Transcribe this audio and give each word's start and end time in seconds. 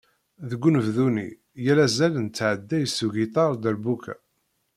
Deg 0.49 0.61
unebdu-nni, 0.67 1.27
yal 1.65 1.79
azal 1.85 2.13
nettɛedday 2.19 2.85
s 2.89 2.97
ugiṭar 3.05 3.51
d 3.53 3.57
dderbuka. 3.57 4.15